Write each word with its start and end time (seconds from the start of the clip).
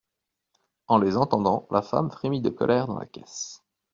En 0.87 0.97
les 0.97 1.15
entendant, 1.15 1.67
la 1.69 1.83
femme 1.83 2.09
frémit 2.09 2.41
de 2.41 2.49
colère 2.49 2.87
dans 2.87 2.97
la 2.97 3.05
caisse. 3.05 3.61